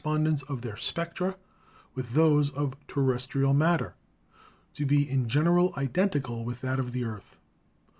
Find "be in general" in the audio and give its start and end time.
4.87-5.73